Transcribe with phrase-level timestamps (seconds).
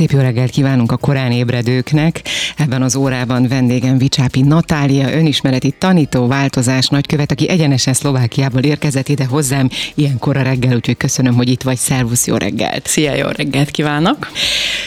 [0.00, 2.22] Szép jó reggelt kívánunk a korán ébredőknek.
[2.56, 9.24] Ebben az órában vendégem Vicsápi Natália, önismereti tanító, változás nagykövet, aki egyenesen Szlovákiából érkezett ide
[9.24, 11.76] hozzám ilyenkor a reggel, úgyhogy köszönöm, hogy itt vagy.
[11.76, 12.86] Szervusz, jó reggelt!
[12.86, 14.30] Szia, jó reggelt kívánok!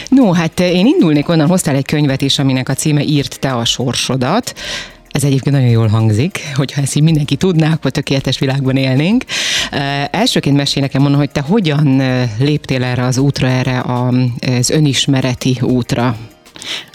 [0.08, 3.64] No, hát én indulnék onnan, hoztál egy könyvet is, aminek a címe Írt te a
[3.64, 4.54] sorsodat.
[5.14, 9.24] Ez egyébként nagyon jól hangzik, hogyha ezt így mindenki tudná, akkor tökéletes világban élnénk.
[10.10, 12.02] Elsőként mesél nekem mondom, hogy te hogyan
[12.38, 16.16] léptél erre az útra, erre az önismereti útra?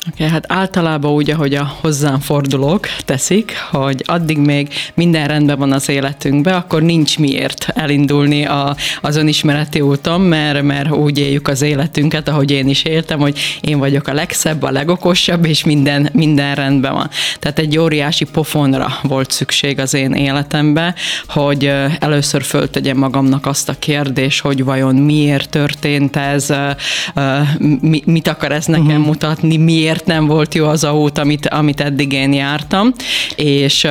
[0.08, 5.72] Okay, hát általában úgy, ahogy a hozzám fordulók teszik, hogy addig még minden rendben van
[5.72, 11.62] az életünkben, akkor nincs miért elindulni a, az önismereti úton, mert, mert úgy éljük az
[11.62, 16.56] életünket, ahogy én is éltem, hogy én vagyok a legszebb, a legokosabb, és minden, minden
[16.56, 17.10] rendben van.
[17.40, 20.96] Tehát egy óriási pofonra volt szükség az én életembe,
[21.28, 26.54] hogy először föltegyem magamnak azt a kérdést, hogy vajon miért történt ez,
[28.06, 29.06] mit akar ez nekem uh-huh.
[29.06, 32.94] mutatni, miért miért nem volt jó az a út, amit, amit eddig én jártam,
[33.36, 33.88] és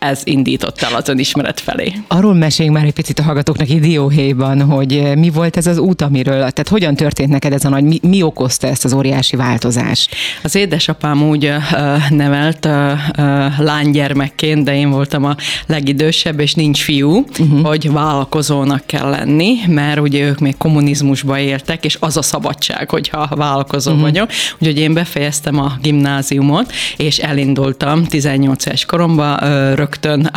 [0.00, 1.92] ez indított el az önismeret felé.
[2.08, 6.02] Arról meséljünk már egy picit a hallgatóknak idióhéjban, hogy eh, mi volt ez az út,
[6.02, 10.14] amiről, tehát hogyan történt neked ez a nagy, mi, mi okozta ezt az óriási változást?
[10.42, 16.82] Az édesapám úgy uh, nevelt uh, uh, lánygyermekként, de én voltam a legidősebb, és nincs
[16.82, 17.66] fiú, uh-huh.
[17.66, 23.28] hogy vállalkozónak kell lenni, mert ugye ők még kommunizmusba éltek, és az a szabadság, hogyha
[23.34, 24.06] vállalkozó uh-huh.
[24.06, 24.30] vagyok.
[24.58, 30.30] Úgyhogy én befejeztem a gimnáziumot, és elindultam 18 éves koromban uh, rögtön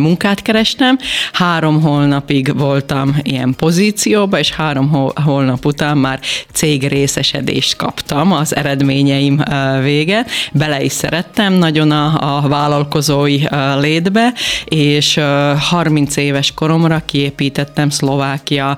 [0.00, 0.98] munkát kerestem.
[1.32, 6.20] Három holnapig voltam ilyen pozícióban, és három holnap után már
[6.52, 9.42] cég részesedést kaptam az eredményeim
[9.82, 10.26] vége.
[10.52, 13.42] Bele is szerettem nagyon a, a vállalkozói
[13.80, 14.32] létbe,
[14.64, 15.20] és
[15.58, 18.76] 30 éves koromra kiépítettem Szlovákia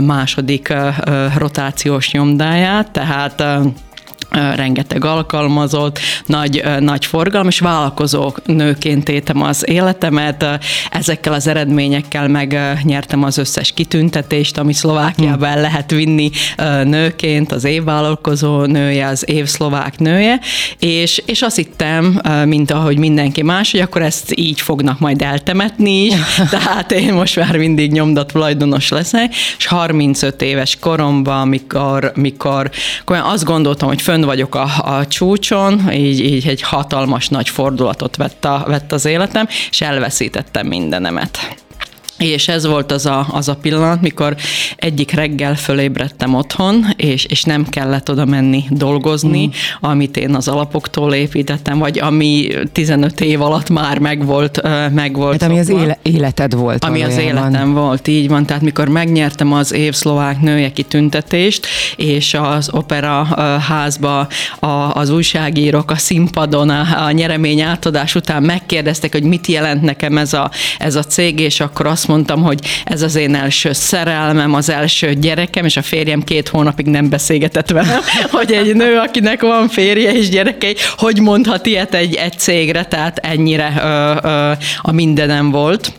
[0.00, 0.74] második
[1.36, 3.44] rotációs nyomdáját, tehát
[4.54, 10.46] rengeteg alkalmazott, nagy, nagy forgalom, és vállalkozó nőként éltem az életemet.
[10.90, 16.30] Ezekkel az eredményekkel megnyertem az összes kitüntetést, ami Szlovákiában el lehet vinni
[16.84, 20.40] nőként, az év vállalkozó nője, az év szlovák nője,
[20.78, 26.04] és, és azt hittem, mint ahogy mindenki más, hogy akkor ezt így fognak majd eltemetni
[26.04, 26.14] is,
[26.50, 32.70] tehát én most már mindig nyomdat tulajdonos leszek, és 35 éves koromban, mikor, mikor
[33.04, 38.16] azt gondoltam, hogy fönn fönn vagyok a, a csúcson, így, így egy hatalmas nagy fordulatot
[38.16, 41.38] vett, a, vett az életem, és elveszítettem mindenemet.
[42.22, 44.36] És ez volt az a, az a pillanat, mikor
[44.76, 49.50] egyik reggel fölébredtem otthon, és, és nem kellett oda menni dolgozni, mm.
[49.80, 54.62] amit én az alapoktól építettem, vagy ami 15 év alatt már megvolt.
[54.92, 56.84] megvolt hát ami az éle, életed volt.
[56.84, 58.46] Ami az életem volt, így van.
[58.46, 61.66] Tehát mikor megnyertem az év szlovák nője kitüntetést,
[61.96, 63.24] és az opera
[63.68, 64.28] házba
[64.58, 70.18] a, az újságírók a színpadon a, a nyeremény átadás után megkérdeztek, hogy mit jelent nekem
[70.18, 74.54] ez a, ez a cég, és akkor azt mondtam, hogy ez az én első szerelmem,
[74.54, 78.00] az első gyerekem, és a férjem két hónapig nem beszélgetett velem,
[78.36, 83.18] hogy egy nő, akinek van férje és gyerekei, hogy mondhat ilyet egy, egy cégre, tehát
[83.18, 84.52] ennyire ö, ö,
[84.82, 85.92] a mindenem volt.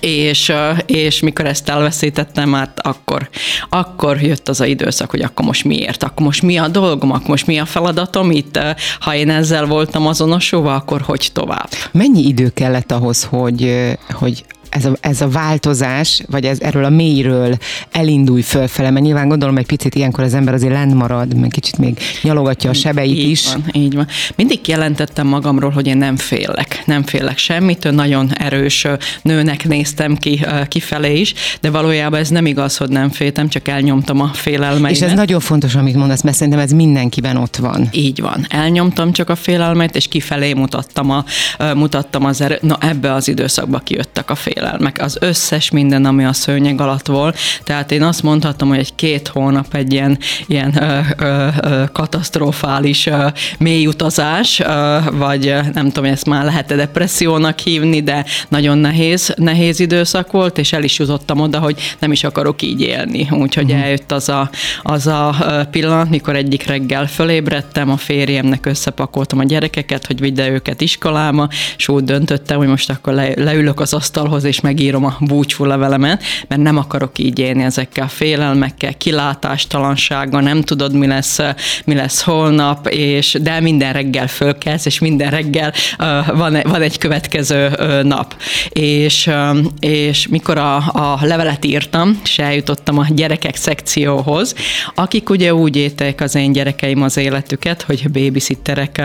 [0.00, 0.52] És,
[0.86, 3.28] és mikor ezt elveszítettem, hát akkor,
[3.68, 7.28] akkor jött az a időszak, hogy akkor most miért, akkor most mi a dolgom, akkor
[7.28, 8.58] most mi a feladatom itt,
[9.00, 11.68] ha én ezzel voltam azonosulva, akkor hogy tovább.
[11.92, 16.90] Mennyi idő kellett ahhoz, hogy, hogy ez a, ez a változás, vagy ez erről a
[16.90, 17.56] mélyről
[17.90, 21.78] elindulj fölfele, mert nyilván gondolom egy picit ilyenkor az ember azért lent marad, meg kicsit
[21.78, 23.46] még nyalogatja a sebeit így is.
[23.52, 24.06] Van, így van.
[24.36, 28.86] Mindig jelentettem magamról, hogy én nem félek, nem félek semmit, nagyon erős
[29.22, 34.20] nőnek néztem ki kifelé is, de valójában ez nem igaz, hogy nem féltem, csak elnyomtam
[34.20, 34.90] a félelmeimet.
[34.90, 37.88] És ez nagyon fontos, amit mondasz, mert szerintem ez mindenkiben ott van.
[37.92, 38.46] Így van.
[38.48, 41.24] Elnyomtam csak a félelmet, és kifelé mutattam, a,
[41.74, 42.62] mutattam az erőt.
[42.62, 47.06] Na ebbe az időszakba kijöttek a fél félelmek, az összes minden, ami a szőnyeg alatt
[47.06, 47.38] volt.
[47.64, 53.06] Tehát én azt mondhatom, hogy egy két hónap egy ilyen, ilyen ö, ö, ö, katasztrofális
[53.06, 53.26] ö,
[53.58, 59.34] mély utazás, ö, vagy nem tudom, hogy ezt már lehet-e depressziónak hívni, de nagyon nehéz,
[59.36, 63.28] nehéz időszak volt, és el is jutottam oda, hogy nem is akarok így élni.
[63.30, 63.82] Úgyhogy uh-huh.
[63.82, 64.50] eljött az a,
[64.82, 65.34] az a
[65.70, 71.88] pillanat, mikor egyik reggel fölébredtem, a férjemnek összepakoltam a gyerekeket, hogy vigye őket iskolába, és
[71.88, 76.62] úgy döntöttem, hogy most akkor le, leülök az asztalhoz, és megírom a búcsú levelemet, mert
[76.62, 81.38] nem akarok így élni ezekkel a félelmekkel, kilátástalansággal, nem tudod, mi lesz,
[81.84, 86.98] mi lesz holnap, és de minden reggel fölkelsz, és minden reggel uh, van, van egy
[86.98, 88.34] következő uh, nap.
[88.68, 94.54] És, uh, és mikor a, a levelet írtam, és eljutottam a gyerekek szekcióhoz,
[94.94, 99.02] akik ugye úgy élték az én gyerekeim az életüket, hogy babysitterek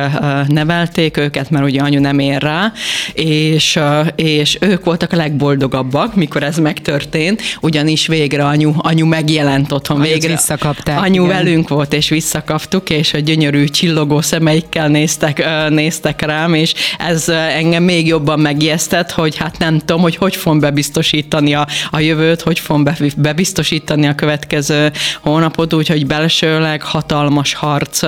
[0.47, 2.71] nevelték őket, mert ugye anyu nem ér rá,
[3.13, 3.79] és,
[4.15, 9.97] és ők voltak a legboldogabbak, mikor ez megtörtént, ugyanis végre anyu, anyu megjelent otthon.
[9.99, 11.35] Anyut végre visszakapták, Anyu igen.
[11.35, 17.83] velünk volt, és visszakaptuk, és a gyönyörű csillogó szemeikkel néztek, néztek rám, és ez engem
[17.83, 22.59] még jobban megijesztett, hogy hát nem tudom, hogy hogy fogom bebiztosítani a, a jövőt, hogy
[22.59, 22.83] fogom
[23.17, 24.91] bebiztosítani a következő
[25.21, 28.01] hónapot, úgyhogy belsőleg hatalmas harc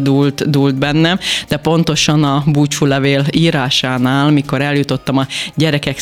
[0.00, 1.18] dúlt, dúlt bennem,
[1.48, 5.98] de pontosan a búcsúlevél írásánál, mikor eljutottam a gyerekek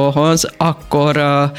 [0.00, 1.58] szekcióhoz, akkor uh,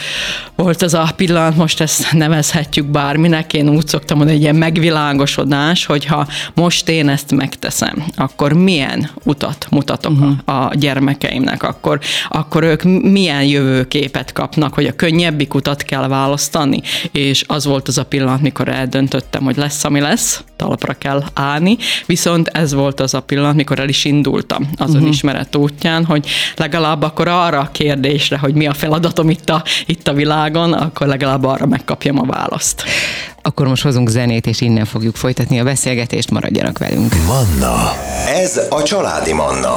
[0.55, 5.85] volt az a pillanat, most ezt nevezhetjük bárminek, én úgy szoktam mondani, egy ilyen megvilágosodás,
[5.85, 10.31] hogyha most én ezt megteszem, akkor milyen utat mutatok uh-huh.
[10.45, 11.99] a, a gyermekeimnek, akkor,
[12.29, 17.97] akkor ők milyen jövőképet kapnak, hogy a könnyebbik utat kell választani, és az volt az
[17.97, 23.13] a pillanat, mikor eldöntöttem, hogy lesz, ami lesz, talpra kell állni, viszont ez volt az
[23.13, 25.03] a pillanat, mikor el is indultam az uh-huh.
[25.03, 30.07] önismeret útján, hogy legalább akkor arra a kérdésre, hogy mi a feladatom itt a, itt
[30.07, 32.83] a világon, akkor legalább arra megkapjam a választ.
[33.43, 37.15] Akkor most hozunk zenét, és innen fogjuk folytatni a beszélgetést, maradjanak velünk.
[37.27, 37.93] Manna.
[38.27, 39.75] Ez a Családi Manna.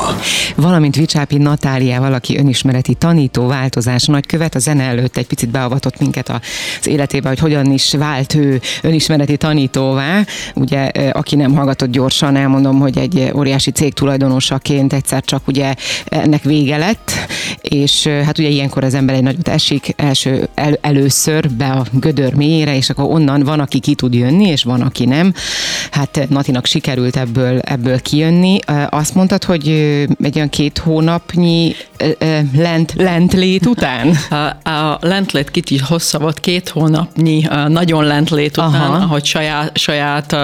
[0.56, 6.28] Valamint Vicsápi Natáliával, aki önismereti tanító változás nagykövet, a zene előtt egy picit beavatott minket
[6.28, 10.24] az életébe, hogy hogyan is vált ő önismereti tanítóvá.
[10.54, 15.74] Ugye, aki nem hallgatott gyorsan, elmondom, hogy egy óriási cég tulajdonosaként egyszer csak ugye
[16.04, 17.12] ennek vége lett,
[17.62, 22.34] és hát ugye ilyenkor az ember egy nagyot esik, első, el, először be a gödör
[22.34, 25.34] mélyére, és akkor onnan van, aki ki tud jönni, és van, aki nem.
[25.90, 28.58] Hát Natinak sikerült ebből, ebből kijönni.
[28.88, 29.68] Azt mondtad, hogy
[30.22, 31.74] egy olyan két hónapnyi
[32.56, 34.16] lent, lentlét után?
[34.30, 39.02] A, a lentlét kicsit hosszabb volt, két hónapnyi nagyon lentlét után, Aha.
[39.02, 40.36] ahogy saját, saját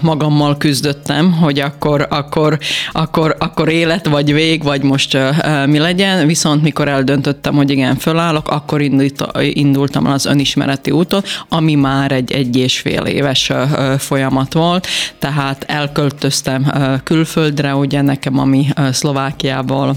[0.00, 2.58] magammal küzdöttem, hogy akkor, akkor,
[2.92, 5.18] akkor, akkor élet, vagy vég, vagy most
[5.66, 7.15] mi legyen, viszont mikor eldöntöttem,
[7.54, 8.80] hogy igen, fölállok, akkor
[9.40, 13.52] indultam el az önismereti úton, ami már egy egy és fél éves
[13.98, 14.86] folyamat volt,
[15.18, 16.72] tehát elköltöztem
[17.04, 19.96] külföldre, ugye nekem, ami Szlovákiából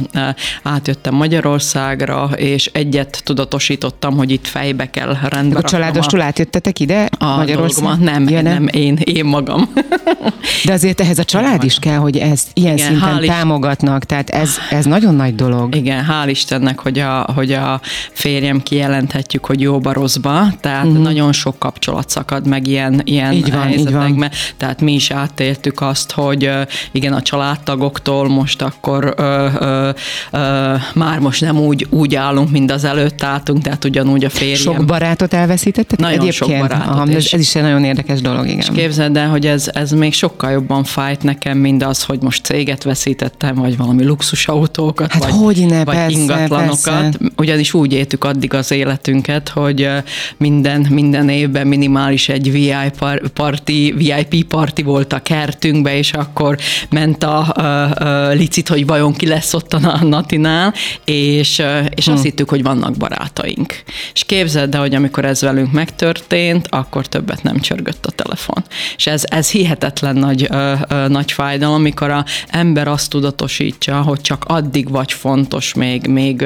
[0.64, 7.36] átjöttem Magyarországra, és egyet tudatosítottam, hogy itt fejbe kell rendbe A családostól átjöttetek ide a
[7.36, 7.96] Magyarországra?
[7.96, 9.70] Nem, ja, nem, nem, én, én magam.
[10.66, 14.58] De azért ehhez a család is kell, hogy ezt ilyen Igen, szinten támogatnak, tehát ez,
[14.70, 15.76] ez nagyon nagy dolog.
[15.76, 21.04] Igen, hál' Istennek, hogy a, hogy a férjem kijelenthetjük, hogy jóba rosszba, tehát uh-huh.
[21.04, 24.32] nagyon sok kapcsolat szakad meg ilyen, ilyen így van, helyzetekben.
[24.58, 26.50] Tehát mi is átéltük azt, hogy
[26.92, 29.90] igen, a családtagoktól most akkor ö, ö,
[30.32, 34.58] ö, már most nem úgy, úgy állunk, mint az előtt álltunk, tehát ugyanúgy a férjem.
[34.58, 36.00] Sok barátot elveszítettek?
[36.00, 36.52] Nagyon Egyébként?
[36.52, 36.94] sok barátot.
[36.94, 38.58] Aha, ez, ez is egy nagyon érdekes dolog, igen.
[38.58, 42.44] És képzeld el, hogy ez, ez még sokkal jobban fájt nekem, mint az, hogy most
[42.44, 46.84] céget veszítettem, vagy valami luxusautókat, hát vagy, hogy ne, vagy persze, ingatlanokat.
[46.84, 46.99] Persze.
[47.38, 49.90] Ugyanis úgy éltük addig az életünket, hogy
[50.38, 56.58] minden, minden évben minimális egy VIP party, VIP party volt a kertünkbe, és akkor
[56.90, 60.74] ment a, a, a licit, hogy vajon ki lesz ott a Natinál,
[61.06, 61.62] és,
[61.96, 62.12] és hm.
[62.12, 63.84] azt hittük, hogy vannak barátaink.
[64.14, 68.64] És képzeld el, hogy amikor ez velünk megtörtént, akkor többet nem csörgött a telefon.
[68.96, 74.22] És ez, ez hihetetlen nagy, ö, ö, nagy fájdalom, amikor a ember azt tudatosítja, hogy
[74.22, 76.46] csak addig vagy fontos, még, még,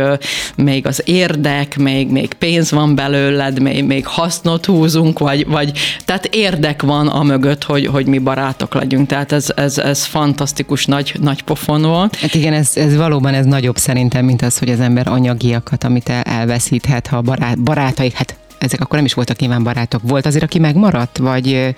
[0.55, 5.71] még az érdek, még, még pénz van belőled, még, még hasznot húzunk, vagy, vagy
[6.05, 9.07] tehát érdek van a mögött, hogy, hogy mi barátok legyünk.
[9.07, 12.15] Tehát ez, ez, ez fantasztikus nagy, nagy pofon volt.
[12.15, 16.09] Hát igen, ez, ez valóban ez nagyobb szerintem, mint az, hogy az ember anyagiakat, amit
[16.23, 20.01] elveszíthet, ha barát, barátai, hát ezek akkor nem is voltak nyilván barátok.
[20.03, 21.75] Volt azért, aki megmaradt, vagy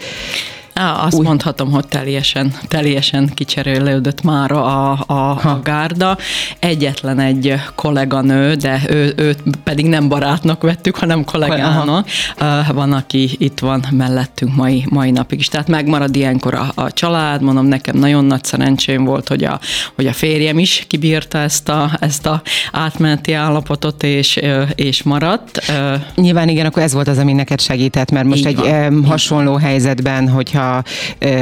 [0.79, 1.25] Á, azt Úgy.
[1.25, 6.17] mondhatom, hogy teljesen, teljesen kicserélődött már a, a, a gárda.
[6.59, 12.05] Egyetlen egy kolléganő, de ő, őt pedig nem barátnak vettük, hanem kollégának.
[12.37, 12.73] Aha.
[12.73, 15.47] Van, aki itt van mellettünk mai, mai napig is.
[15.47, 19.59] Tehát megmarad ilyenkor a, a család, mondom, nekem nagyon nagy szerencsém volt, hogy a,
[19.95, 22.41] hogy a férjem is kibírta ezt a, ezt a
[22.71, 24.39] átmeneti állapotot, és,
[24.75, 25.73] és maradt.
[26.15, 29.05] Nyilván igen, akkor ez volt az, ami neked segített, mert most Így egy van.
[29.05, 30.83] hasonló helyzetben, hogyha a,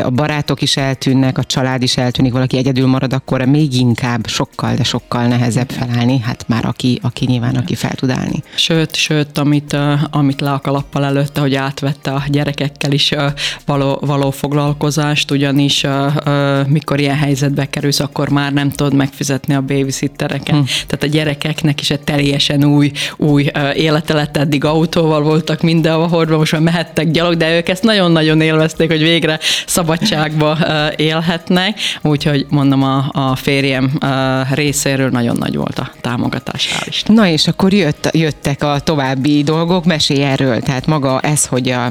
[0.04, 4.76] a barátok is eltűnnek, a család is eltűnik, valaki egyedül marad, akkor még inkább sokkal,
[4.76, 8.44] de sokkal nehezebb felállni, hát már aki, aki nyilván, aki fel tud állni.
[8.56, 9.78] Sőt, sőt, amit,
[10.12, 13.14] amit le a kalappal előtte, hogy átvette a gyerekekkel is
[13.66, 15.86] való, való foglalkozást, ugyanis
[16.68, 20.56] mikor ilyen helyzetbe kerülsz, akkor már nem tudod megfizetni a babysittereket.
[20.56, 20.66] Hmm.
[20.66, 26.52] Tehát a gyerekeknek is egy teljesen új, új élete lett, eddig autóval voltak mindenhol, most
[26.52, 30.58] már mehettek gyalog, de ők ezt nagyon-nagyon élvezték, hogy végre szabadságba
[30.96, 33.92] élhetnek, úgyhogy mondom a, a férjem
[34.54, 37.16] részéről nagyon nagy volt a támogatás, hál' Isten.
[37.16, 41.90] Na és akkor jött, jöttek a további dolgok, mesélj erről, tehát maga ez, hogy a,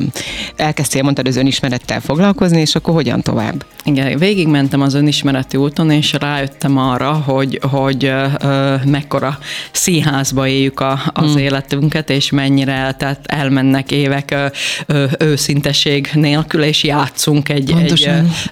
[0.56, 3.64] elkezdtél, mondtad, az önismerettel foglalkozni, és akkor hogyan tovább?
[3.84, 9.38] Igen, végigmentem az önismereti úton, és rájöttem arra, hogy, hogy ö, mekkora
[9.72, 11.38] színházba éljük a, az hmm.
[11.38, 14.46] életünket, és mennyire tehát elmennek évek ö,
[14.86, 17.74] ö, őszinteség nélkül, és játszunk egy,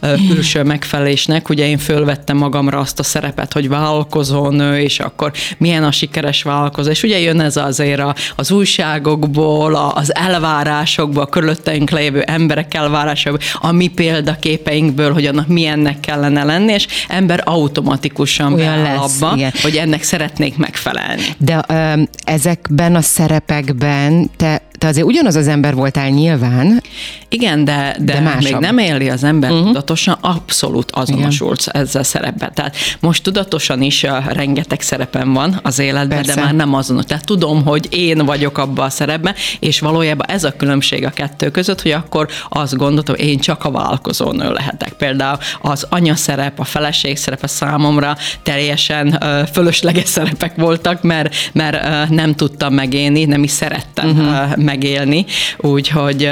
[0.00, 1.49] egy külső megfelelésnek.
[1.49, 6.90] Ugye én fölvettem magamra azt a szerepet, hogy vállalkozónő, és akkor milyen a sikeres vállalkozó.
[6.90, 8.02] És ugye jön ez azért
[8.37, 16.00] az újságokból, az elvárásokból, a körülötteink lévő emberek elvárásokból, a mi példaképeinkből, hogy annak milyennek
[16.00, 19.52] kellene lenni, és ember automatikusan Olyan lesz, abba, igen.
[19.62, 21.23] hogy ennek szeretnék megfelelni.
[21.38, 26.82] De ö, ezekben a szerepekben te te azért ugyanaz az ember voltál nyilván.
[27.28, 29.66] Igen, de, de, de még nem éli az ember uh-huh.
[29.66, 31.82] tudatosan, abszolút azonosulsz Igen.
[31.82, 32.50] ezzel szerepben.
[32.54, 36.34] Tehát most tudatosan is rengeteg szerepem van az életben, Persze.
[36.34, 37.04] de már nem azonos.
[37.04, 41.50] Tehát tudom, hogy én vagyok abban a szerepben, és valójában ez a különbség a kettő
[41.50, 44.92] között, hogy akkor azt gondoltam, hogy én csak a vállalkozónő lehetek.
[44.92, 51.84] Például az anya szerep, a feleség szerepe számomra teljesen uh, fölösleges szerepek voltak, mert, mert
[51.84, 55.25] uh, nem tudtam megélni, nem is szerettem uh-huh megélni,
[55.59, 56.31] úgyhogy,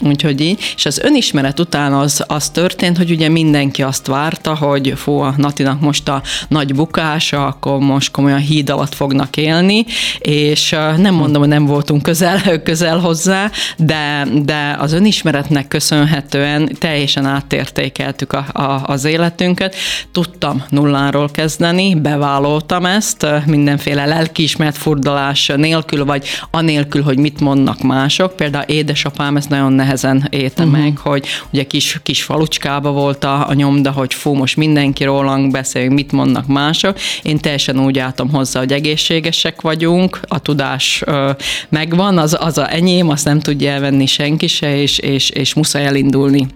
[0.00, 0.74] úgyhogy így.
[0.76, 5.34] És az önismeret után az, az történt, hogy ugye mindenki azt várta, hogy fú, a
[5.36, 9.84] Natinak most a nagy bukása, akkor most komolyan híd alatt fognak élni,
[10.18, 17.26] és nem mondom, hogy nem voltunk közel, közel hozzá, de, de az önismeretnek köszönhetően teljesen
[17.26, 19.74] átértékeltük a, a, az életünket.
[20.12, 27.96] Tudtam nulláról kezdeni, bevállaltam ezt, mindenféle lelkiismert furdalás nélkül, vagy anélkül, hogy mit mondnak vannak
[27.96, 30.78] mások, például édesapám ezt nagyon nehezen élte uh-huh.
[30.78, 35.50] meg, hogy ugye kis, kis falucskába volt a, a nyomda, hogy fú, most mindenki rólunk
[35.50, 36.98] beszél, mit mondnak mások.
[37.22, 41.30] Én teljesen úgy álltam hozzá, hogy egészségesek vagyunk, a tudás ö,
[41.68, 45.86] megvan, az, az a enyém, azt nem tudja elvenni senki se, és, és, és muszáj
[45.86, 46.46] elindulni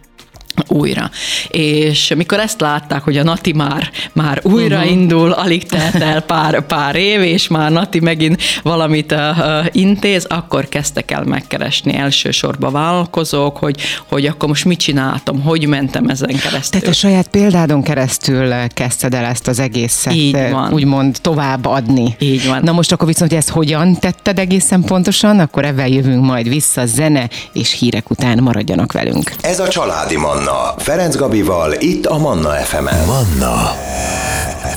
[0.69, 1.11] újra.
[1.49, 4.91] És mikor ezt látták, hogy a Nati már, már újra uh-huh.
[4.91, 10.69] indul, alig telt el pár, pár év, és már Nati megint valamit uh, intéz, akkor
[10.69, 16.81] kezdtek el megkeresni elsősorban vállalkozók, hogy, hogy akkor most mit csináltam, hogy mentem ezen keresztül.
[16.81, 20.73] Tehát a saját példádon keresztül kezdted el ezt az egészet Így van.
[20.73, 22.17] úgymond tovább adni.
[22.19, 22.61] Így van.
[22.63, 26.87] Na most akkor viszont, hogy ezt hogyan tetted egészen pontosan, akkor ebben jövünk majd vissza
[26.87, 29.33] zene és hírek után maradjanak velünk.
[29.41, 30.75] Ez a Családi Manna Manna.
[30.79, 33.07] Ferenc Gabival, itt a Manna FM-en.
[33.07, 33.77] Manna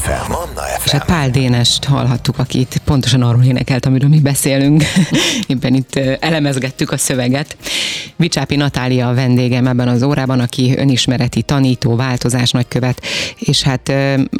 [0.01, 0.31] FM.
[0.31, 0.85] Manna FM.
[0.85, 4.83] És hát Pál Dénest hallhattuk, akit pontosan arról énekelt, amiről mi beszélünk.
[5.47, 7.57] Éppen itt elemezgettük a szöveget.
[8.15, 13.01] Vicsápi Natália a vendégem ebben az órában, aki önismereti tanító, változás nagykövet,
[13.39, 13.91] és hát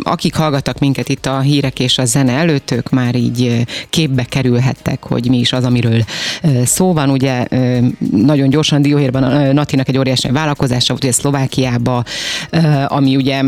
[0.03, 5.03] akik hallgattak minket itt a hírek és a zene előtt, ők már így képbe kerülhettek,
[5.03, 6.03] hogy mi is az, amiről
[6.65, 7.09] szó van.
[7.09, 7.45] Ugye
[8.11, 12.03] nagyon gyorsan Dióhérben Natinak egy óriási vállalkozása volt, ugye Szlovákiába,
[12.87, 13.41] ami ugye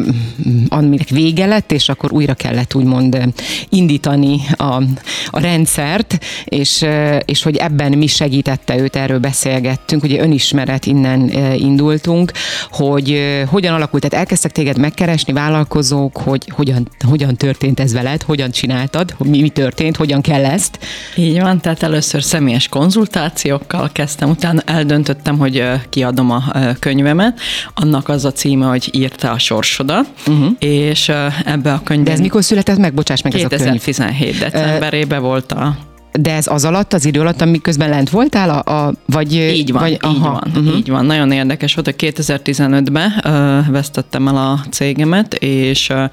[0.68, 3.34] aminek vége lett, és akkor újra kellett úgymond
[3.70, 4.84] indítani a,
[5.28, 6.86] a rendszert, és,
[7.26, 12.32] és hogy ebben mi segítette őt, erről beszélgettünk, ugye önismeret innen indultunk,
[12.72, 18.52] hogy hogyan alakult, tehát elkezdtek téged megkeresni vállalkozók, hogy hogyan, hogyan történt ez veled, hogyan
[18.52, 20.80] csináltad, mi, mi történt, hogyan kell ezt.
[21.16, 26.44] Így van, tehát először személyes konzultációkkal kezdtem, utána eldöntöttem, hogy kiadom a
[26.80, 27.40] könyvemet,
[27.74, 30.56] annak az a címe, hogy írta a sorsodat, uh-huh.
[30.60, 31.10] és
[31.46, 32.04] ebbe a könyvben...
[32.04, 32.94] De ez mikor született meg?
[32.94, 34.40] Bocsáss meg, 2017 ez a könyv.
[34.40, 35.90] decemberében volt a
[36.20, 39.34] de ez az alatt, az idő alatt, amiközben lent voltál, a, a, vagy...
[39.34, 40.78] Így van, vagy, így aha, van, uh-huh.
[40.78, 41.06] így van.
[41.06, 46.04] Nagyon érdekes volt, hogy 2015-ben uh, vesztettem el a cégemet, és uh,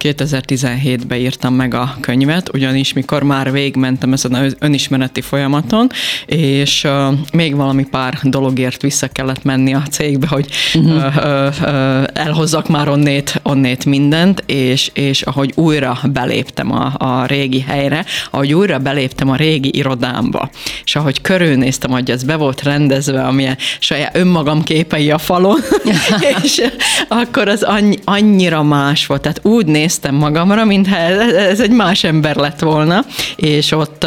[0.00, 5.90] 2017-ben írtam meg a könyvet, ugyanis mikor már végmentem ezen az önismereti folyamaton,
[6.26, 10.96] és uh, még valami pár dologért vissza kellett menni a cégbe, hogy uh-huh.
[10.96, 17.26] uh, uh, uh, elhozzak már onnét, onnét mindent, és, és ahogy újra beléptem a, a
[17.26, 20.50] régi helyre, ahogy újra beléptem a régi régi irodámba.
[20.84, 25.60] És ahogy körülnéztem, hogy ez be volt rendezve, amilyen saját önmagam képei a falon,
[26.42, 26.62] és
[27.08, 29.22] akkor az annyi, annyira más volt.
[29.22, 33.04] Tehát úgy néztem magamra, mintha ez, ez egy más ember lett volna,
[33.36, 34.06] és ott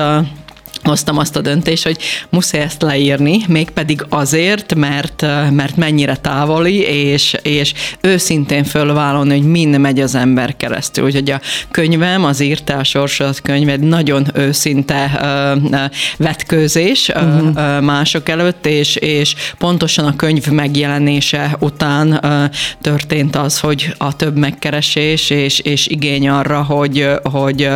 [0.83, 1.98] hoztam azt a döntést, hogy
[2.29, 5.21] muszáj ezt leírni, mégpedig azért, mert,
[5.51, 11.05] mert mennyire távoli, és, és őszintén fölvállalni, hogy mind megy az ember keresztül.
[11.05, 15.79] Úgyhogy a könyvem, az írtál sorsodat könyv egy nagyon őszinte uh,
[16.17, 17.48] vetkőzés uh-huh.
[17.48, 24.15] uh, mások előtt, és, és pontosan a könyv megjelenése után uh, történt az, hogy a
[24.15, 27.69] több megkeresés és, és igény arra, hogy, hogy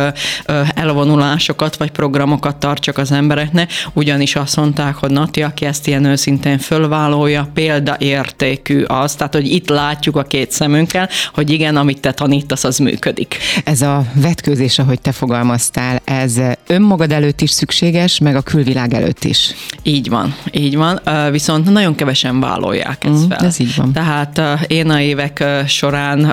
[0.74, 6.04] elvonulásokat vagy programokat tartsak csak az embereknek, ugyanis azt mondták, hogy Nati, aki ezt ilyen
[6.04, 12.12] őszintén fölvállalja, példaértékű az, tehát hogy itt látjuk a két szemünkkel, hogy igen, amit te
[12.12, 13.36] tanítasz, az működik.
[13.64, 19.24] Ez a vetkőzés, ahogy te fogalmaztál, ez önmagad előtt is szükséges, meg a külvilág előtt
[19.24, 19.54] is.
[19.82, 23.46] Így van, így van, viszont nagyon kevesen vállalják ezt mm, fel.
[23.46, 23.92] Ez így van.
[23.92, 26.24] Tehát én a évek során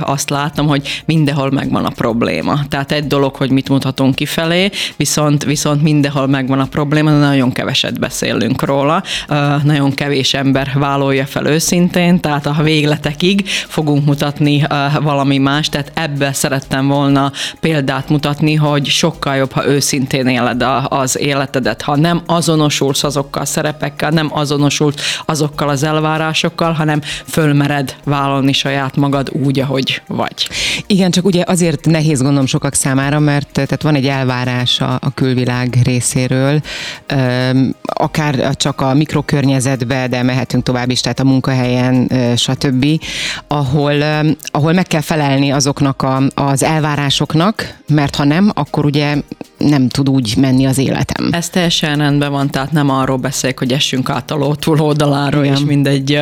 [0.00, 2.60] azt látom, hogy mindenhol megvan a probléma.
[2.68, 7.16] Tehát egy dolog, hogy mit mutatunk kifelé, viszont, viszont minden mindenhol megvan a probléma, de
[7.16, 9.02] nagyon keveset beszélünk róla.
[9.62, 14.62] Nagyon kevés ember vállalja fel őszintén, tehát a végletekig fogunk mutatni
[15.02, 21.18] valami más, tehát ebbe szerettem volna példát mutatni, hogy sokkal jobb, ha őszintén éled az
[21.18, 28.52] életedet, ha nem azonosulsz azokkal a szerepekkel, nem azonosulsz azokkal az elvárásokkal, hanem fölmered vállalni
[28.52, 30.48] saját magad úgy, ahogy vagy.
[30.86, 35.10] Igen, csak ugye azért nehéz gondolom sokak számára, mert tehát van egy elvárás a, a
[35.14, 36.60] külvilág részéről,
[37.82, 42.86] akár csak a mikrokörnyezetbe, de mehetünk tovább is, tehát a munkahelyen, stb.,
[43.46, 44.02] ahol,
[44.42, 49.16] ahol meg kell felelni azoknak a, az elvárásoknak, mert ha nem, akkor ugye
[49.58, 51.28] nem tud úgy menni az életem.
[51.32, 55.58] Ez teljesen rendben van, tehát nem arról beszélek, hogy essünk át a ló túloldaláról, és
[55.58, 56.20] mindegy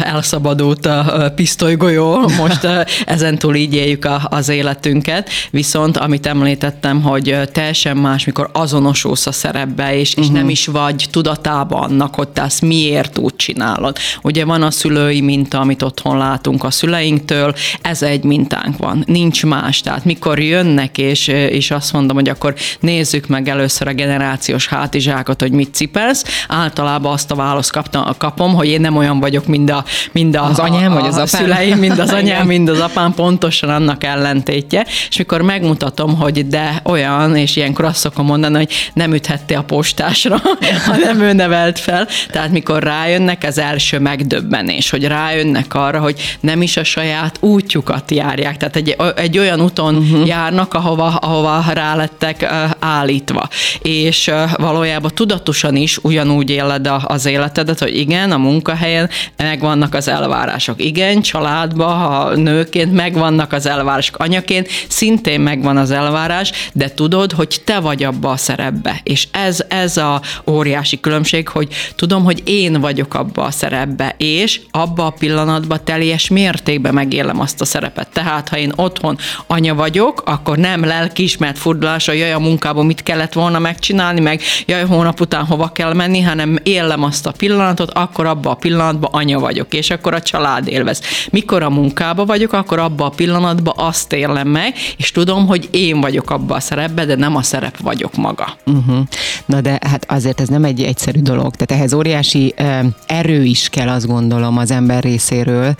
[0.00, 2.66] elszabadult a pisztolygolyó, most
[3.06, 9.94] ezentúl így éljük az életünket, viszont amit említettem, hogy teljesen más, mikor azonosulsz a szerepbe,
[9.96, 10.24] és, uh-huh.
[10.24, 10.50] és nem mhm.
[10.50, 13.96] is vagy tudatában annak, hogy te ezt miért úgy csinálod.
[14.22, 19.44] Ugye van a szülői minta, amit otthon látunk a szüleinktől, ez egy mintánk van, nincs
[19.44, 19.80] más.
[19.80, 25.40] Tehát mikor jönnek, és, és azt mondom, hogy akkor nézzük meg először a generációs hátizsákot,
[25.40, 26.24] hogy mit cipelsz.
[26.48, 30.44] Általában azt a választ kaptam, kapom, hogy én nem olyan vagyok, mint, a, mind a,
[30.44, 31.26] az anyám, a, vagy az apám.
[31.26, 34.86] szüleim, mind az anyám, mind az apám, pontosan annak ellentétje.
[35.08, 39.62] És mikor megmutatom, hogy de olyan, és ilyenkor azt szokom mondani, hogy nem üthette a
[39.62, 40.42] postásra,
[40.90, 42.06] hanem ő nevelt fel.
[42.30, 48.10] Tehát mikor rájönnek, az első megdöbbenés, hogy rájönnek arra, hogy nem is a saját útjukat
[48.10, 48.56] járják.
[48.56, 50.26] Tehát egy, egy olyan úton uh-huh.
[50.26, 52.42] járnak, ahova, ahova rálettek
[52.78, 53.48] állítva.
[53.82, 60.84] És valójában tudatosan is ugyanúgy éled az életedet, hogy igen, a munkahelyen megvannak az elvárások.
[60.84, 64.18] Igen, családban, ha nőként megvannak az elvárások.
[64.18, 69.00] Anyaként szintén megvan az elvárás, de tudod, hogy te vagy abba a szerepbe.
[69.02, 74.60] És ez, ez a óriási különbség, hogy tudom, hogy én vagyok abba a szerepbe, és
[74.70, 78.08] abba a pillanatban teljes mértékben megélem azt a szerepet.
[78.12, 83.32] Tehát, ha én otthon anya vagyok, akkor nem lelkiismert furdalása, jaj, a munkában mit kellett
[83.32, 88.26] volna megcsinálni, meg jaj, hónap után hova kell menni, hanem élem azt a pillanatot, akkor
[88.26, 91.00] abba a pillanatban anya vagyok, és akkor a család élvez.
[91.30, 96.00] Mikor a munkába vagyok, akkor abba a pillanatban azt élem meg, és tudom, hogy én
[96.00, 98.56] vagyok abba a szerepbe, de nem a szerep vagyok maga.
[98.66, 98.98] Uh-huh.
[99.46, 103.68] Na de hát azért ez nem egy egyszerű dolog, tehát ehhez óriási uh, erő is
[103.68, 105.74] kell, azt gondolom, az ember részéről,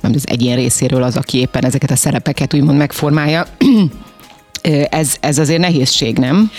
[0.00, 3.46] nem az egyén részéről az, aki éppen ezeket a szerepeket úgymond megformálja.
[4.90, 6.50] Ez, ez azért nehézség, nem?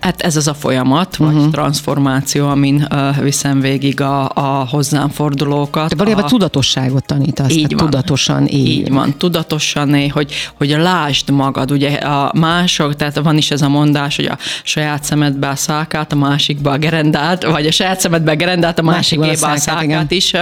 [0.00, 1.50] Hát ez az a folyamat, vagy uh-huh.
[1.50, 2.88] transformáció, amin
[3.22, 5.88] viszem végig a, a hozzám fordulókat.
[5.88, 6.28] De valójában a...
[6.28, 7.84] tudatosságot tanítasz, így van.
[7.84, 8.58] tudatosan él.
[8.58, 11.70] Így van, tudatosan él, hogy, hogy lásd magad.
[11.70, 16.12] Ugye a mások, tehát van is ez a mondás, hogy a saját szemedbe a szálkát,
[16.12, 20.10] a másikba a gerendát, vagy a saját szemedbe a gerendát, a másikba a szálkát, szálkát
[20.10, 20.32] is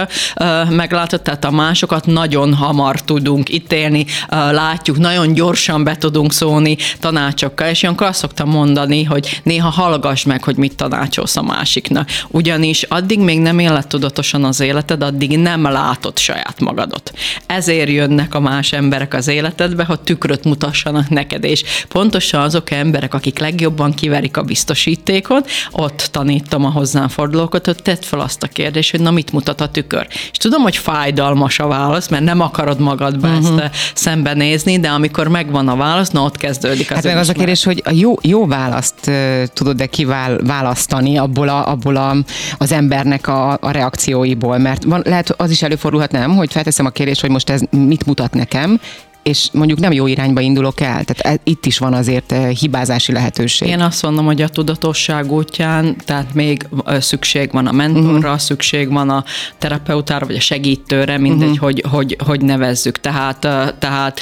[0.69, 7.67] meglátod, tehát a másokat nagyon hamar tudunk ítélni, látjuk, nagyon gyorsan be tudunk szólni, tanácsokkal,
[7.67, 12.09] és ilyenkor azt szoktam mondani, hogy néha hallgass meg, hogy mit tanácsolsz a másiknak.
[12.27, 17.11] Ugyanis addig még nem éled tudatosan az életed, addig nem látod saját magadot.
[17.45, 23.13] Ezért jönnek a más emberek az életedbe, hogy tükröt mutassanak neked, és pontosan azok emberek,
[23.13, 28.47] akik legjobban kiverik a biztosítékot, ott tanítom a hozzám fordulókat, hogy tedd fel azt a
[28.47, 30.07] kérdést, hogy na mit mutat a tükör.
[30.31, 33.63] És tudom, hogy fájdalmas a válasz, mert nem akarod magadba uh-huh.
[33.63, 37.29] ezt szembenézni, de amikor megvan a válasz, na ott kezd kezdődik az Hát meg az
[37.29, 39.11] a kérdés, hogy a jó, jó választ
[39.53, 42.15] tudod-e kiválasztani abból, a, abból a,
[42.57, 46.89] az embernek a, a reakcióiból, mert van, lehet az is előfordulhat nem, hogy felteszem a
[46.89, 48.79] kérdést, hogy most ez mit mutat nekem,
[49.25, 51.03] és mondjuk nem jó irányba indulok el.
[51.03, 53.67] Tehát e, itt is van azért e, hibázási lehetőség.
[53.67, 56.67] Én azt mondom, hogy a tudatosság útján, tehát még
[56.99, 58.37] szükség van a mentorra, uh-huh.
[58.37, 59.23] szükség van a
[59.57, 61.63] terapeutára, vagy a segítőre, mindegy, uh-huh.
[61.63, 62.99] hogy, hogy, hogy nevezzük.
[62.99, 63.39] Tehát,
[63.79, 64.19] tehát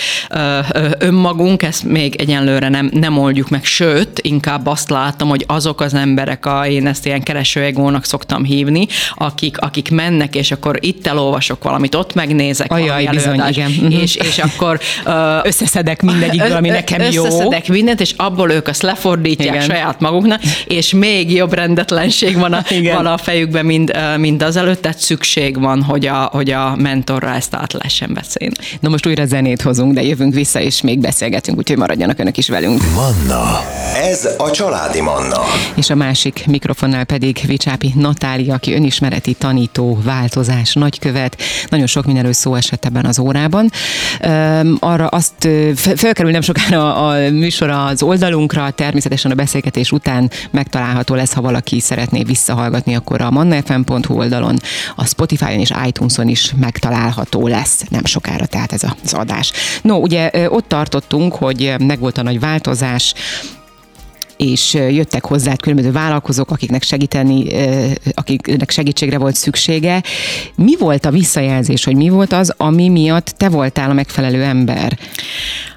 [0.98, 5.94] önmagunk ezt még egyenlőre nem, nem oldjuk meg, sőt, inkább azt látom, hogy azok az
[5.94, 11.63] emberek, a, én ezt ilyen keresőegónak szoktam hívni, akik, akik mennek, és akkor itt elolvasok
[11.63, 13.72] valamit, ott megnézek Ajaj, bizony, igen.
[13.72, 14.02] Uh-huh.
[14.02, 14.80] És, és akkor
[15.43, 17.25] összeszedek mindegyikből, ami nekem jó.
[17.25, 19.65] Összeszedek mindent, és abból ők azt lefordítják Igen.
[19.67, 22.63] saját maguknak, és még jobb rendetlenség van a,
[22.95, 27.34] van a fejükben, mint, mint az előtt, tehát szükség van, hogy a, hogy a mentorra
[27.34, 28.53] ezt át lehessen beszélni.
[28.79, 32.49] Na most újra zenét hozunk, de jövünk vissza, és még beszélgetünk, úgyhogy maradjanak önök is
[32.49, 32.82] velünk.
[32.93, 33.62] Manna.
[34.01, 35.41] Ez a családi Manna.
[35.75, 41.41] És a másik mikrofonnál pedig Vicsápi Natália, aki önismereti tanító, változás, nagykövet.
[41.69, 43.71] Nagyon sok mindenről szó esett ebben az órában
[44.84, 45.48] arra azt
[45.96, 51.80] felkerül nem sokára a műsor az oldalunkra, természetesen a beszélgetés után megtalálható lesz, ha valaki
[51.80, 54.60] szeretné visszahallgatni, akkor a mannafm.hu oldalon,
[54.96, 59.52] a Spotify-on és iTunes-on is megtalálható lesz nem sokára, tehát ez az adás.
[59.82, 63.13] No, ugye ott tartottunk, hogy megvolt a nagy változás,
[64.38, 67.48] és jöttek hozzá különböző vállalkozók, akiknek segíteni,
[68.13, 70.04] akiknek segítségre volt szüksége.
[70.56, 74.98] Mi volt a visszajelzés, hogy mi volt az, ami miatt te voltál a megfelelő ember?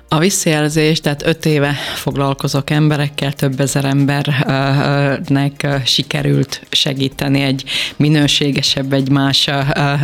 [0.09, 7.64] A visszajelzés, tehát öt éve foglalkozok emberekkel, több ezer embernek sikerült segíteni egy
[7.97, 9.51] minőségesebb, egy más,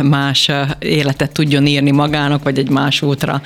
[0.01, 3.41] más életet tudjon írni magának, vagy egy más útra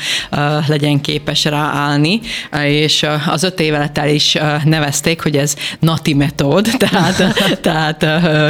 [0.67, 2.19] legyen képes ráállni.
[2.65, 8.05] És az öt évelet el is nevezték, hogy ez nati metód, tehát, tehát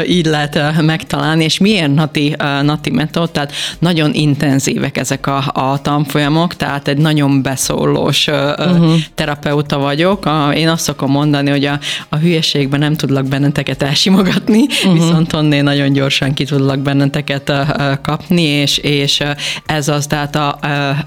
[0.08, 1.44] így lehet megtalálni.
[1.44, 3.32] És miért nati, nati metód?
[3.32, 8.96] Tehát nagyon intenzívek ezek a, a tanfolyamok, tehát egy nagyon beszóló pszichológus uh-huh.
[9.16, 10.26] terapeuta vagyok.
[10.26, 11.80] A, én azt szokom mondani, hogy a,
[12.10, 14.94] a hülyeségben nem tudlak benneteket elsimogatni, uh-huh.
[14.94, 17.52] viszont onnél nagyon gyorsan ki tudlak benneteket
[18.02, 19.24] kapni, és, és
[19.66, 20.48] ez az, tehát a,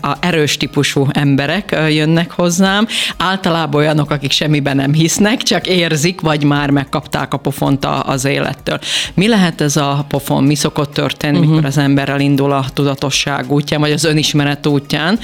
[0.01, 2.87] a erős típusú emberek jönnek hozzám.
[3.17, 8.79] Általában olyanok, akik semmiben nem hisznek, csak érzik, vagy már megkapták a pofont az élettől.
[9.15, 10.45] Mi lehet ez a pofon?
[10.45, 11.53] Mi szokott történni, uh-huh.
[11.53, 15.19] mikor az ember elindul a tudatosság útján, vagy az önismeret útján,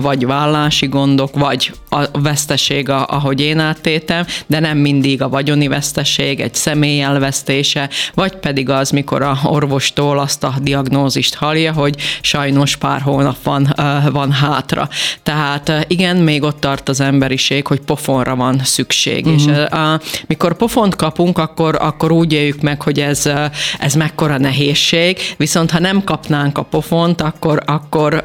[0.00, 6.40] vagy vállási gondok, vagy a veszteség, ahogy én áttétem, de nem mindig a vagyoni veszteség,
[6.40, 12.76] egy személy elvesztése, vagy pedig az, mikor a orvostól azt a diagnózist hallja, hogy sajnos
[12.76, 13.74] pár hónap van,
[14.12, 14.88] van hátra.
[15.22, 19.26] Tehát igen, még ott tart az emberiség, hogy pofonra van szükség.
[19.26, 19.42] Uh-huh.
[19.42, 23.30] És a, mikor pofont kapunk, akkor, akkor úgy éljük meg, hogy ez,
[23.78, 28.20] ez mekkora nehézség, viszont ha nem kapnánk a pofont, akkor, akkor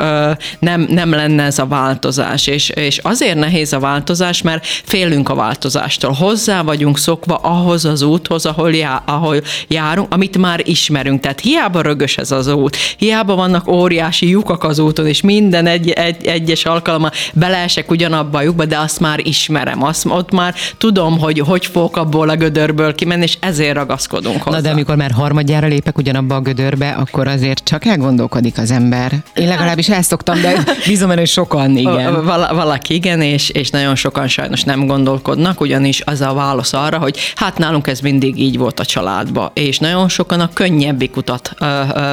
[0.59, 2.47] nem, nem lenne ez a változás.
[2.53, 6.11] És, és azért nehéz a változás, mert félünk a változástól.
[6.11, 11.21] Hozzá vagyunk szokva ahhoz az úthoz, ahol, já, ahol járunk, amit már ismerünk.
[11.21, 15.89] Tehát hiába rögös ez az út, hiába vannak óriási lyukak az úton, és minden egy,
[15.89, 19.83] egy, egyes alkalommal beleesek ugyanabba a lyukba, de azt már ismerem.
[19.83, 24.57] Azt, ott már tudom, hogy hogy fogok abból a gödörből kimenni, és ezért ragaszkodunk hozzá.
[24.57, 29.11] Na de amikor már harmadjára lépek ugyanabba a gödörbe, akkor azért csak elgondolkodik az ember.
[29.33, 32.25] Én legalábbis ezt szoktam, de bízom hogy sokan, igen.
[32.25, 36.97] Val- valaki igen, és, és nagyon sokan sajnos nem gondolkodnak, ugyanis az a válasz arra,
[36.97, 41.51] hogy hát nálunk ez mindig így volt a családba, és nagyon sokan a könnyebbik utat
[41.59, 41.65] ö,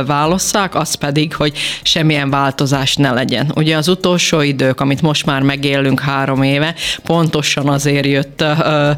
[0.07, 3.53] válasszák, az pedig, hogy semmilyen változás ne legyen.
[3.57, 8.91] Ugye az utolsó idők, amit most már megélünk három éve, pontosan azért jött, ö,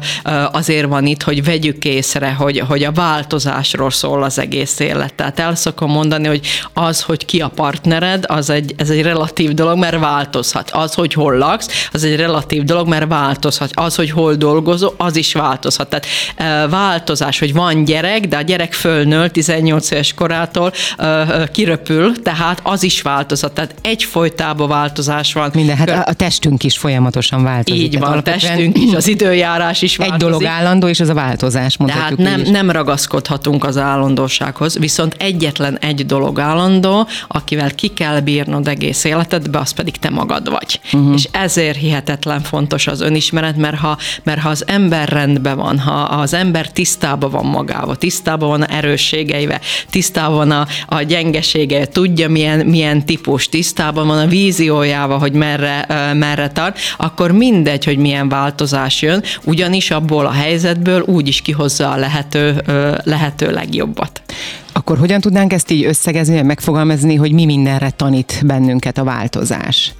[0.51, 5.13] azért van itt, hogy vegyük észre, hogy, hogy a változásról szól az egész élet.
[5.13, 6.41] Tehát el szokom mondani, hogy
[6.73, 10.71] az, hogy ki a partnered, az egy, ez egy relatív dolog, mert változhat.
[10.71, 13.69] Az, hogy hol laksz, az egy relatív dolog, mert változhat.
[13.73, 15.87] Az, hogy hol dolgozol, az is változhat.
[15.87, 16.05] Tehát
[16.69, 20.71] változás, hogy van gyerek, de a gyerek fölnől 18 éves korától
[21.51, 23.53] kiröpül, tehát az is változhat.
[23.53, 25.51] Tehát egyfolytában változás van.
[25.53, 27.81] Minden, hát a testünk is folyamatosan változik.
[27.81, 30.21] Így van, a testünk is, az időjárás is változik.
[30.23, 35.15] Egy dolog állandó, és az a változás, mondhatjuk Tehát nem, nem ragaszkodhatunk az állandósághoz, viszont
[35.19, 40.79] egyetlen egy dolog állandó, akivel ki kell bírnod egész életedbe, az pedig te magad vagy.
[40.93, 41.12] Uh-huh.
[41.13, 46.01] És ezért hihetetlen fontos az önismeret, mert ha, mert ha az ember rendben van, ha
[46.01, 52.29] az ember tisztában van magával, tisztában van a erősségeivel, tisztában van a, a gyengesége, tudja
[52.29, 58.29] milyen, milyen típus, tisztában van a víziójával, hogy merre, merre tart, akkor mindegy, hogy milyen
[58.29, 62.61] változás jön, ugyanis abból a helyzetből úgy is kihozza a lehető,
[63.03, 64.21] lehető legjobbat.
[64.85, 69.93] Akkor hogyan tudnánk ezt így összegezni, megfogalmazni, hogy mi mindenre tanít bennünket a változás?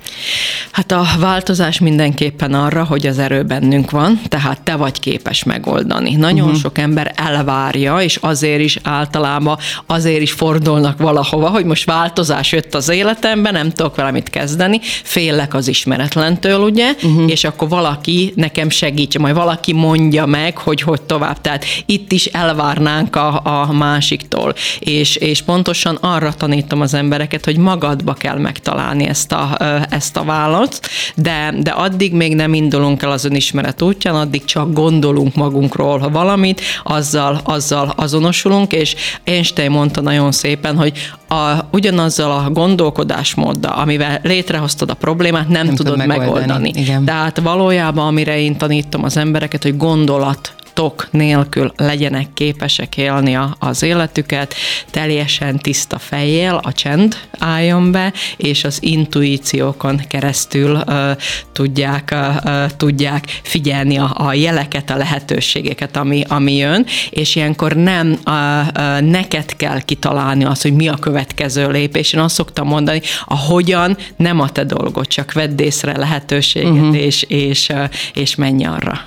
[0.71, 6.15] Hát a változás mindenképpen arra, hogy az erő bennünk van, tehát te vagy képes megoldani.
[6.15, 6.59] Nagyon uh-huh.
[6.59, 12.75] sok ember elvárja, és azért is általában azért is fordulnak valahova, hogy most változás jött
[12.75, 17.31] az életemben, nem tudok vele mit kezdeni, félek az ismeretlentől, ugye, uh-huh.
[17.31, 21.41] és akkor valaki nekem segítse, majd valaki mondja meg, hogy hogy tovább.
[21.41, 27.57] Tehát itt is elvárnánk a, a másiktól és, és pontosan arra tanítom az embereket, hogy
[27.57, 29.57] magadba kell megtalálni ezt a,
[29.89, 34.73] ezt a választ, de, de addig még nem indulunk el az önismeret útján, addig csak
[34.73, 40.93] gondolunk magunkról ha valamit, azzal, azzal azonosulunk, és Einstein mondta nagyon szépen, hogy
[41.27, 46.25] a, ugyanazzal a gondolkodásmóddal, amivel létrehoztad a problémát, nem, nem tudod megoldani.
[46.25, 46.71] megoldani.
[46.75, 47.05] Igen.
[47.05, 53.55] Tehát valójában, amire én tanítom az embereket, hogy gondolat tok nélkül legyenek képesek élni a,
[53.59, 54.55] az életüket,
[54.89, 61.11] teljesen tiszta fejjel, a csend álljon be, és az intuíciókon keresztül uh,
[61.51, 68.07] tudják, uh, tudják figyelni a, a jeleket, a lehetőségeket, ami, ami jön, és ilyenkor nem
[68.25, 68.33] uh,
[68.67, 72.13] uh, neked kell kitalálni azt, hogy mi a következő lépés.
[72.13, 76.97] Én azt szoktam mondani, a hogyan nem a te dolgod, csak vedd észre lehetőséget, uh-huh.
[76.97, 77.71] és, és,
[78.13, 79.01] és menj arra.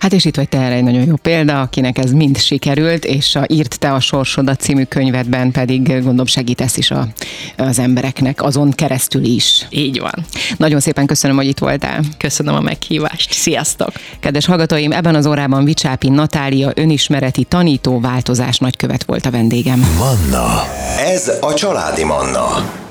[0.00, 3.34] Hát és itt vagy te erre egy nagyon jó példa, akinek ez mind sikerült, és
[3.34, 7.08] a Írt te a sorsodat című könyvedben pedig gondolom segítesz is a,
[7.56, 9.66] az embereknek azon keresztül is.
[9.70, 10.24] Így van.
[10.56, 12.00] Nagyon szépen köszönöm, hogy itt voltál.
[12.18, 13.32] Köszönöm a meghívást.
[13.32, 13.92] Sziasztok!
[14.20, 19.96] Kedves hallgatóim, ebben az órában Vicsápi Natália önismereti tanító változás nagykövet volt a vendégem.
[19.98, 20.62] Manna.
[20.98, 22.86] Ez a Családi Manna.